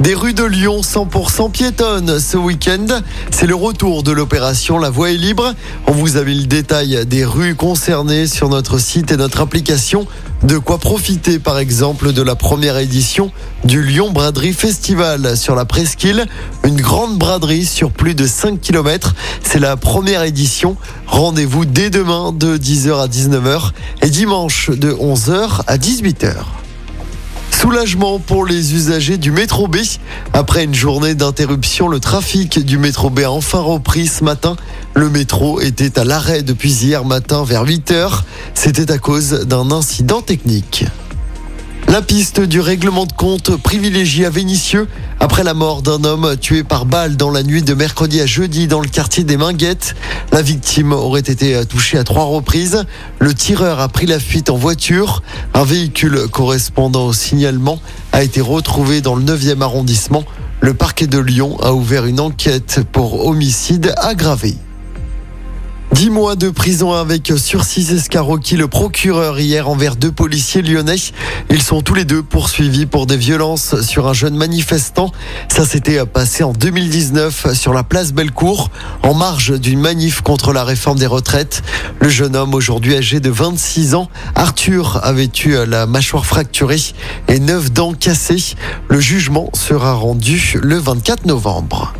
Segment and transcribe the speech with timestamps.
[0.00, 2.86] Des rues de Lyon 100% piétonnes ce week-end.
[3.30, 5.54] C'est le retour de l'opération La Voie est libre.
[5.86, 10.06] On vous a mis le détail des rues concernées sur notre site et notre application.
[10.42, 13.32] De quoi profiter par exemple de la première édition
[13.64, 16.26] du Lyon Braderie Festival sur la Presqu'île.
[16.62, 19.14] Une grande braderie sur plus de 5 km.
[19.42, 20.76] C'est la première édition.
[21.06, 23.70] Rendez-vous dès demain de 10h à 19h
[24.02, 26.65] et dimanche de 11h à 18h.
[27.66, 29.78] Soulagement pour les usagers du métro B.
[30.32, 34.54] Après une journée d'interruption, le trafic du métro B a enfin repris ce matin.
[34.94, 38.24] Le métro était à l'arrêt depuis hier matin vers 8 heures.
[38.54, 40.84] C'était à cause d'un incident technique.
[41.88, 44.88] La piste du règlement de compte privilégié à Vénissieux
[45.20, 48.66] après la mort d'un homme tué par balle dans la nuit de mercredi à jeudi
[48.66, 49.94] dans le quartier des Minguettes.
[50.32, 52.84] La victime aurait été touchée à trois reprises.
[53.20, 55.22] Le tireur a pris la fuite en voiture.
[55.54, 57.80] Un véhicule correspondant au signalement
[58.12, 60.24] a été retrouvé dans le 9e arrondissement.
[60.60, 64.56] Le parquet de Lyon a ouvert une enquête pour homicide aggravé.
[65.96, 70.96] 10 mois de prison avec sursis escarroquis le procureur hier envers deux policiers lyonnais.
[71.48, 75.10] Ils sont tous les deux poursuivis pour des violences sur un jeune manifestant.
[75.48, 78.70] Ça s'était passé en 2019 sur la place Bellecour,
[79.02, 81.62] en marge d'une manif contre la réforme des retraites.
[81.98, 86.76] Le jeune homme, aujourd'hui âgé de 26 ans, Arthur, avait eu la mâchoire fracturée
[87.28, 88.54] et neuf dents cassées.
[88.88, 91.94] Le jugement sera rendu le 24 novembre.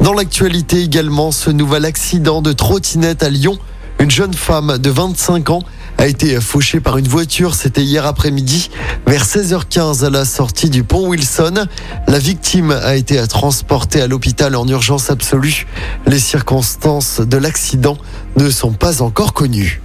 [0.00, 3.58] Dans l'actualité également, ce nouvel accident de trottinette à Lyon.
[3.98, 5.62] Une jeune femme de 25 ans
[5.98, 7.54] a été fauchée par une voiture.
[7.54, 8.70] C'était hier après-midi,
[9.06, 11.66] vers 16h15 à la sortie du pont Wilson.
[12.06, 15.66] La victime a été transportée à l'hôpital en urgence absolue.
[16.06, 17.96] Les circonstances de l'accident
[18.36, 19.80] ne sont pas encore connues.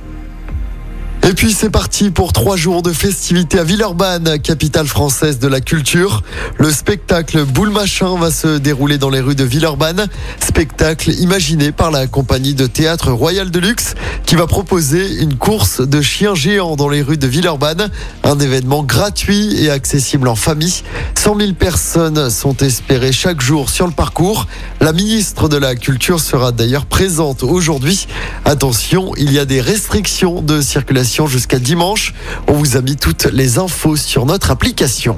[1.23, 5.61] Et puis c'est parti pour trois jours de festivités à Villeurbanne, capitale française de la
[5.61, 6.23] culture.
[6.57, 10.07] Le spectacle Boule Machin va se dérouler dans les rues de Villeurbanne.
[10.39, 13.93] Spectacle imaginé par la compagnie de théâtre Royal de Luxe
[14.25, 17.91] qui va proposer une course de chiens géants dans les rues de Villeurbanne.
[18.23, 20.81] Un événement gratuit et accessible en famille.
[21.15, 24.47] 100 000 personnes sont espérées chaque jour sur le parcours.
[24.79, 28.07] La ministre de la Culture sera d'ailleurs présente aujourd'hui.
[28.43, 32.13] Attention, il y a des restrictions de circulation jusqu'à dimanche.
[32.47, 35.17] On vous a mis toutes les infos sur notre application.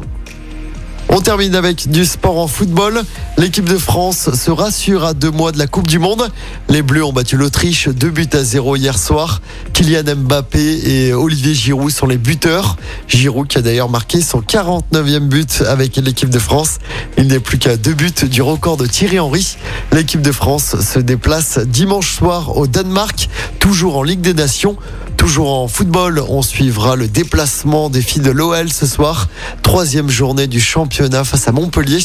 [1.16, 3.04] On termine avec du sport en football.
[3.38, 6.28] L'équipe de France se rassure à deux mois de la Coupe du Monde.
[6.70, 9.40] Les Bleus ont battu l'Autriche deux buts à zéro hier soir.
[9.74, 12.78] Kylian Mbappé et Olivier Giroud sont les buteurs.
[13.08, 16.80] Giroud qui a d'ailleurs marqué son 49e but avec l'équipe de France.
[17.20, 19.58] Il n'est plus qu'à deux buts du record de Thierry Henry.
[19.92, 23.30] L'équipe de France se déplace dimanche soir au Danemark,
[23.60, 24.78] toujours en Ligue des Nations.
[25.24, 29.30] Toujours en football, on suivra le déplacement des filles de l'OL ce soir.
[29.62, 32.00] Troisième journée du championnat face à Montpellier.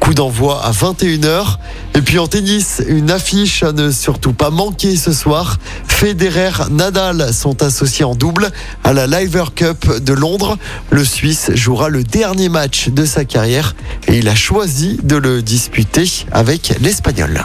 [0.00, 1.58] Coup d'envoi à 21h.
[1.94, 5.58] Et puis en tennis, une affiche à ne surtout pas manquer ce soir.
[5.86, 8.50] Federer, Nadal sont associés en double
[8.82, 10.58] à la Liver Cup de Londres.
[10.90, 13.76] Le Suisse jouera le dernier match de sa carrière
[14.08, 17.44] et il a choisi de le disputer avec l'Espagnol.